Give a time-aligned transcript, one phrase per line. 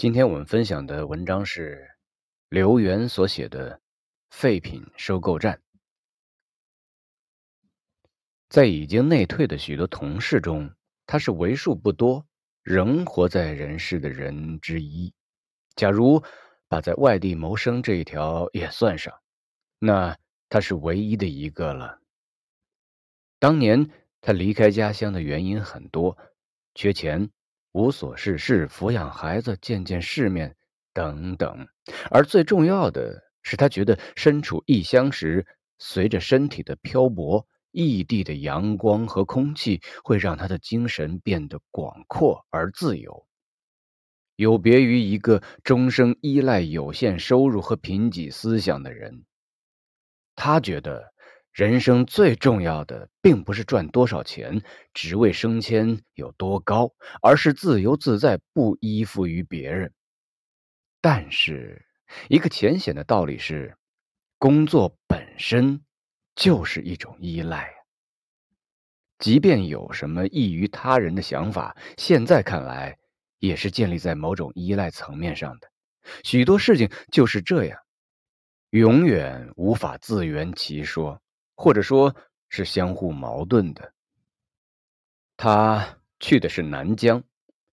[0.00, 1.86] 今天我们分享的文章是
[2.48, 3.76] 刘源所写的
[4.30, 5.56] 《废品收购站》。
[8.48, 10.74] 在已经内退的许多同事中，
[11.04, 12.26] 他是为数不多
[12.62, 15.12] 仍活在人世的人之一。
[15.74, 16.24] 假如
[16.66, 19.20] 把在外地谋生这一条也算上，
[19.78, 20.16] 那
[20.48, 22.00] 他是唯一的一个了。
[23.38, 23.90] 当年
[24.22, 26.16] 他离开家乡的原因很多，
[26.74, 27.30] 缺钱。
[27.72, 30.56] 无所事事，抚养孩子，见见世面，
[30.92, 31.68] 等等。
[32.10, 35.46] 而最重要的是，他觉得身处异乡时，
[35.78, 43.26] 随着身体的漂泊，异地的阳光和空气会让他的精神变得广阔而自由，
[44.36, 49.24] 有别于一个终生依赖有限收入和贫瘠思想的人。
[50.34, 51.12] 他觉得。
[51.52, 54.62] 人生最重要的，并不是赚多少钱、
[54.94, 59.92] 职位升迁有多高，而是自由自在，不依附于别人。
[61.00, 61.84] 但是，
[62.28, 63.76] 一个浅显的道理是，
[64.38, 65.82] 工作本身
[66.36, 67.74] 就是一种依赖。
[69.18, 72.96] 即便有什么异于他人的想法，现在看来，
[73.38, 75.68] 也是建立在某种依赖层面上的。
[76.22, 77.78] 许多事情就是这样，
[78.70, 81.20] 永远无法自圆其说。
[81.60, 82.16] 或者说
[82.48, 83.92] 是相互矛盾的。
[85.36, 87.22] 他去的是南疆，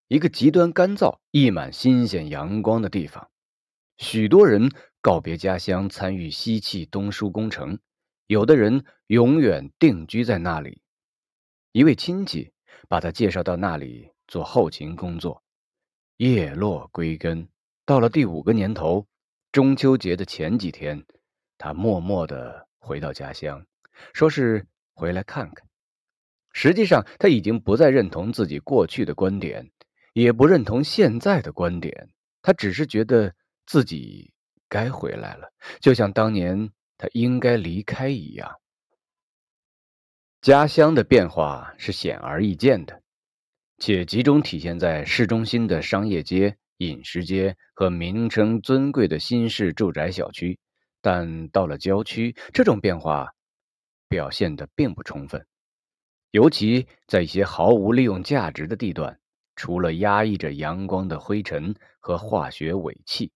[0.10, 3.32] 一个极端干燥、溢满新鲜阳光的地方。
[3.98, 7.78] 许多人告别家乡，参与西气东输工程；
[8.26, 10.82] 有的人永远定居在那里。
[11.72, 12.52] 一位亲戚
[12.90, 15.42] 把他介绍到那里做后勤工作。
[16.18, 17.48] 叶落归根，
[17.86, 19.08] 到了第五个年头，
[19.54, 21.06] 中秋节的前几天，
[21.58, 23.66] 他默默的回到家乡。
[24.14, 25.68] 说是回来看看，
[26.52, 29.70] 实际上他已经不再认同自己过去的观点，
[30.14, 32.10] 也不认同现在的观点。
[32.42, 33.34] 他只是觉得
[33.66, 34.32] 自己
[34.70, 38.56] 该回来了，就像当年他应该离开一样。
[40.42, 43.02] 家乡的变化是显而易见的，
[43.80, 50.58] 且集中体现在市中心的商业街、饮食街和名称尊贵的新式住宅小区。
[51.02, 53.34] 但到了郊区，这种变化。
[54.08, 55.46] 表现的并不充分，
[56.32, 59.20] 尤其在一些毫无利用价值的地段，
[59.56, 63.32] 除了压抑着阳光的灰尘和化学尾气，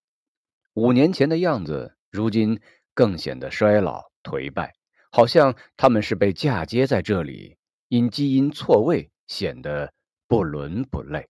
[0.74, 2.59] 五年前的样子，如今
[2.94, 4.74] 更显得衰老颓败，
[5.12, 7.58] 好像他们是被嫁接在这里，
[7.88, 9.94] 因基因错位显得
[10.28, 11.28] 不伦不类。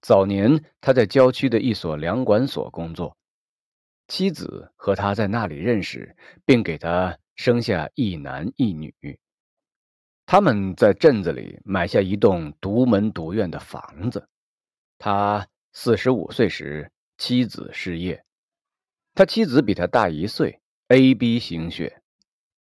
[0.00, 3.16] 早年他在郊区的一所粮管所工作，
[4.06, 6.14] 妻子和他在那里认识，
[6.44, 7.18] 并给他。
[7.34, 8.94] 生下一男一女，
[10.26, 14.28] 他们在镇子里买下一栋独门独院的房子。
[14.98, 18.24] 他四十五岁时，妻子失业。
[19.14, 22.02] 他妻子比他大一岁，A B 型血，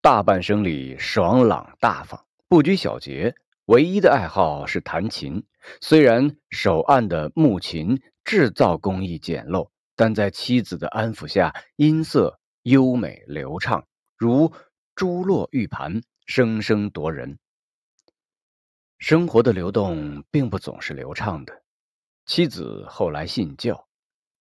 [0.02, 5.44] 大半生里爽朗大方，不拘小节，唯一的爱好是弹琴。
[5.82, 13.88] 虽然手按的木琴制造工艺简陋，但在妻子的安抚下，音色优美流畅。
[14.18, 14.54] 如
[14.96, 17.38] 珠落玉盘，声声夺人。
[18.98, 21.64] 生活的流动并不总是流畅的。
[22.26, 23.88] 妻子后来信教，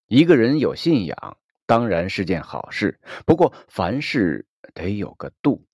[0.07, 5.67] 一个人有信仰当然是件好事，不过凡事得有个度。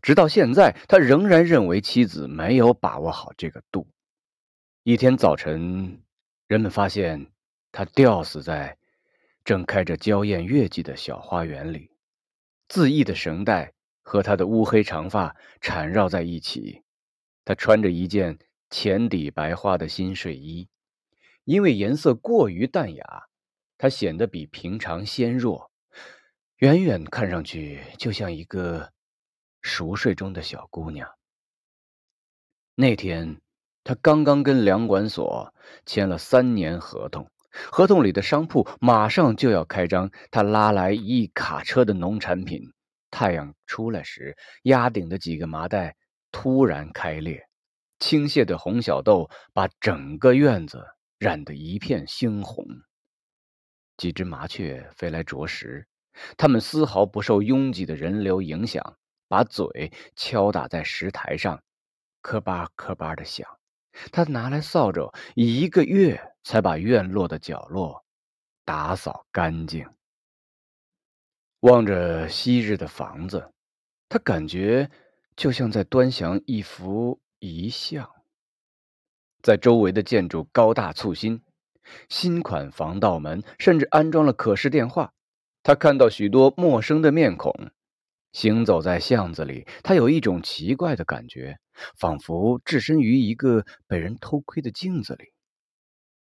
[0.00, 3.86] 直到现在，他仍然认为妻子没有把握好这个度。
[4.82, 6.02] 一天早晨，
[6.48, 7.30] 人们发现
[7.70, 8.76] 他吊死在
[9.44, 11.90] 正开着娇艳月季的小花园里。
[12.68, 16.82] 恣意的绳带和他的乌黑长发缠绕在一起。
[17.44, 18.38] 他穿着一件
[18.70, 20.68] 浅底白花的新睡衣，
[21.44, 23.28] 因为颜色过于淡雅，
[23.76, 25.70] 他显得比平常纤弱，
[26.56, 28.92] 远远看上去就像一个
[29.60, 31.08] 熟睡中的小姑娘。
[32.74, 33.40] 那天，
[33.84, 35.54] 他刚刚跟粮管所
[35.84, 37.30] 签了三年合同。
[37.70, 42.60] 合同里的商铺马上就要开张，他拉来一卡车的农产品。
[43.10, 45.96] 太阳出来时，压顶的几个麻袋
[46.32, 47.46] 突然开裂，
[48.00, 50.84] 倾泻的红小豆把整个院子
[51.18, 52.66] 染得一片猩红。
[53.96, 55.86] 几只麻雀飞来啄食，
[56.36, 58.96] 它们丝毫不受拥挤的人流影响，
[59.28, 61.62] 把嘴敲打在石台上，
[62.20, 63.46] 磕巴磕巴的响。
[64.12, 66.30] 他拿来扫帚，一个月。
[66.44, 68.04] 才把院落的角落
[68.66, 69.88] 打扫干净。
[71.60, 73.50] 望着昔日的房子，
[74.10, 74.90] 他感觉
[75.36, 78.10] 就像在端详一幅遗像。
[79.40, 81.42] 在周围的建筑高大簇新，
[82.10, 85.14] 新款防盗门，甚至安装了可视电话。
[85.62, 87.70] 他看到许多陌生的面孔，
[88.32, 91.58] 行走在巷子里，他有一种奇怪的感觉，
[91.96, 95.32] 仿佛置身于一个被人偷窥的镜子里。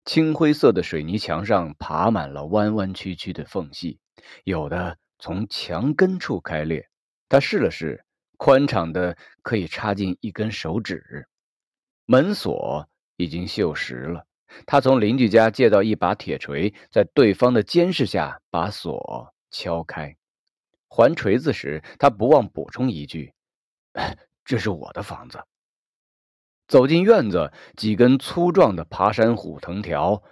[0.04, 3.98] 青灰色的水泥墙上爬满了弯弯曲曲的缝隙，
[4.44, 6.88] 有的从墙根处开裂。
[7.28, 8.04] 他试了试，
[8.36, 11.28] 宽敞的可以插进一根手指。
[12.04, 14.26] 门锁已经锈蚀了。
[14.64, 20.16] 他从邻居家借到一把铁锤，在对方的监视下把锁敲开。
[20.88, 23.34] 还锤子时，他不忘补充一句
[24.46, 25.40] ：“这是我的房子。”
[26.66, 30.22] 走进院子，几根粗壮的爬山虎藤条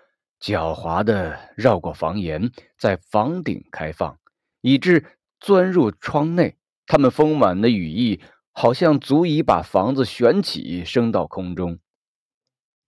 [0.41, 4.19] 狡猾地绕过房檐，在房顶开放，
[4.61, 5.05] 以致
[5.39, 6.57] 钻入窗内。
[6.87, 8.21] 它们丰满的羽翼
[8.53, 11.79] 好像足以把房子悬起，升到空中。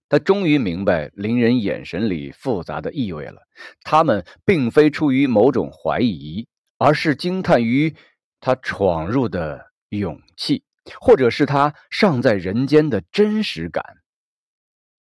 [0.09, 3.41] 他终于明白邻人眼神里复杂的意味了。
[3.81, 6.47] 他们并非出于某种怀疑，
[6.77, 7.95] 而是惊叹于
[8.39, 10.63] 他闯入的勇气，
[10.99, 13.83] 或者是他尚在人间的真实感。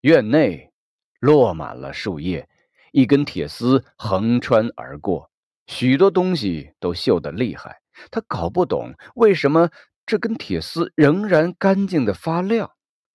[0.00, 0.72] 院内
[1.20, 2.48] 落满了树叶，
[2.92, 5.30] 一根铁丝横穿而过，
[5.66, 7.80] 许多东西都锈得厉害。
[8.10, 9.70] 他搞不懂为什么
[10.04, 12.70] 这根铁丝仍然干净的发亮。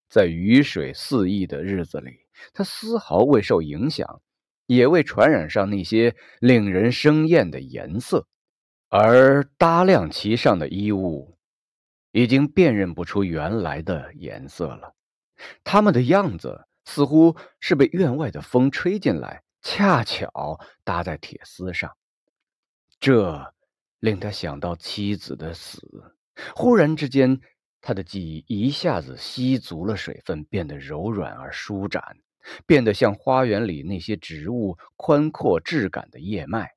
[0.09, 2.11] 在雨水肆意的日子里，
[2.51, 4.21] 他丝毫未受影响，
[4.65, 8.27] 也未传染上那些令人生厌的颜色。
[8.89, 11.37] 而搭亮其上的衣物，
[12.11, 14.95] 已经辨认不出原来的颜色了。
[15.63, 21.91] 他们的样子似乎是被院外的风吹进来，恰巧搭在铁丝上。
[22.99, 23.53] 这
[23.99, 26.15] 令他想到妻子的死。
[26.55, 27.39] 忽然之间。
[27.83, 32.15] 他的记忆一下子吸足了水分，变得柔软而舒展，
[32.67, 36.69] 变得像花园里那些植物宽阔质感的叶脉，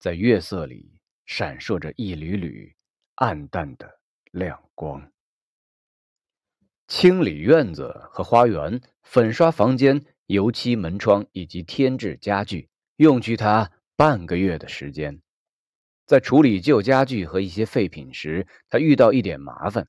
[0.00, 2.74] 在月色里闪烁着一缕缕
[3.14, 3.95] 暗淡的
[4.36, 5.10] 亮光。
[6.88, 15.22] 清理院子和花园，粉刷房间、油漆门窗以及添置家具，用去他半个月的时间。
[16.04, 19.88] 在处理旧家具和一些废品时，他遇到一点麻烦。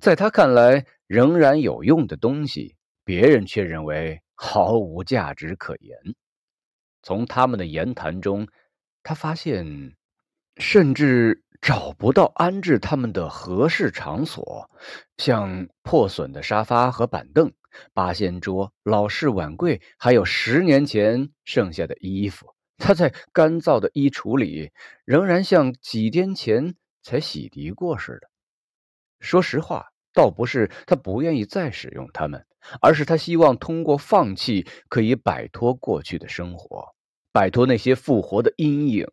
[0.00, 2.74] 在他看来仍然有用的东西，
[3.04, 5.96] 别人却认为毫无价值可言。
[7.00, 8.48] 从他们的言谈中，
[9.04, 9.94] 他发现，
[10.56, 14.70] 甚至找不到安置他们的合适场所，
[15.16, 17.52] 像破损的沙发和板凳、
[17.92, 22.54] 八仙桌、老式碗柜，还有十年前剩下的衣服。
[22.76, 24.72] 他在干燥的衣橱里，
[25.04, 28.28] 仍然像几天前才洗涤过似的。
[29.20, 32.44] 说实话，倒不是他不愿意再使用它们，
[32.82, 36.94] 而是他希望通过放弃，可以摆脱过去的生活，
[37.32, 39.06] 摆脱那些复活的阴影。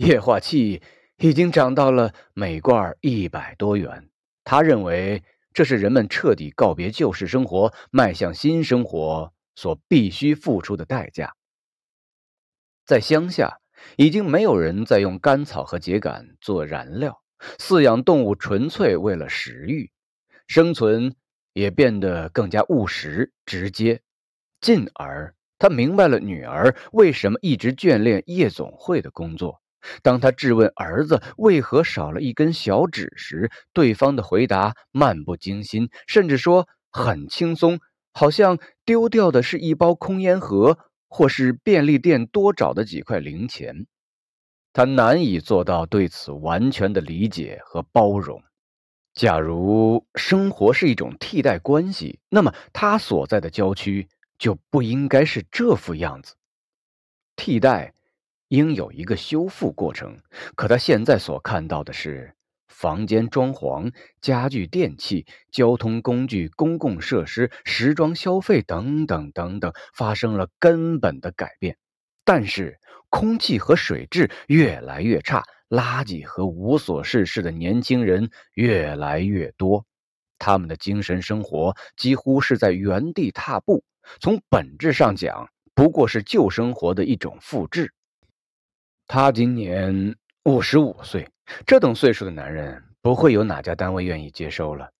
[0.00, 0.80] 液化气
[1.18, 4.08] 已经涨到了每罐一百多元，
[4.44, 11.34] 他认为这是人们彻底告别旧式生活，迈向新生活所必须付出的代价。
[12.86, 13.60] 在乡下，
[13.98, 17.20] 已经没有人再用干草和秸秆做燃料。
[17.58, 19.90] 饲养动物纯粹为了食欲，
[20.46, 21.14] 生存
[21.52, 24.00] 也变得更加务实直接。
[24.62, 29.60] 进而，他明白了女儿为什么一直眷恋夜总会的工作。
[30.02, 37.80] 当他质问儿子为何少了一根小指时，对方的回答漫不经心，甚至说很轻松，
[38.12, 43.86] 好像丢掉的是一包空烟盒，或是便利店多找的几块零钱。
[44.72, 48.42] 他难以做到对此完全的理解和包容。
[49.12, 54.08] 假如生活是一种替代关系，那么他所在的郊区
[54.38, 56.36] 就不应该是这副样子。
[57.34, 57.94] 替代
[58.50, 60.20] 应有一个修复过程，
[60.54, 62.34] 可他现在所看到的是，
[62.68, 71.76] 房间装潢、家具、电器、交通工具、公共设施、时装消费等等等等发生了根本的改变，
[72.24, 72.78] 但是。
[73.12, 79.84] 空气和水质越来越差，垃圾和无所事事的年轻人越来越多，
[80.38, 83.82] 他们的精神生活几乎是在原地踏步。
[84.20, 87.92] 从本质上讲，不过是旧生活的一种复制。
[89.12, 90.14] 他今年
[90.44, 91.28] 五十五岁，
[91.66, 94.92] 这等岁数的男人不会有哪家单位愿意接收了。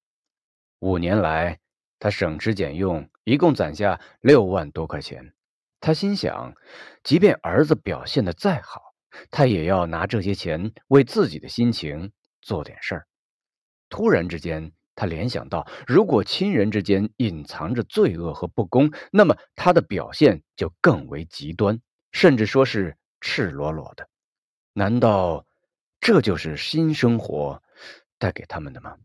[0.80, 1.60] 五年来，
[2.00, 5.32] 他省吃俭用，一共攒下六万多块钱。
[5.78, 6.52] 他心想，
[7.04, 8.82] 即便儿子表现的再好，
[9.30, 12.10] 他也要拿这些钱为自己的心情
[12.42, 13.06] 做点事儿。
[13.88, 15.06] 突然之间，他。
[15.06, 24.08] 联想到，如果亲人之间隐藏着罪恶和不公，那么他的表现就更为极端，甚至说是赤裸裸的。
[24.72, 25.44] 难道
[26.00, 27.62] 这就是新生活
[28.18, 28.96] 带给他们的吗？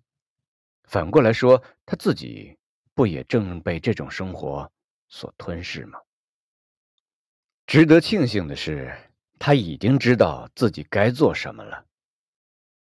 [0.84, 2.58] 反过来说，他自己
[2.94, 4.72] 不也正被这种生活
[5.08, 6.00] 所吞噬吗？
[7.66, 8.96] 值得庆幸的是，
[9.40, 11.84] 他已经知道自己该做什么了。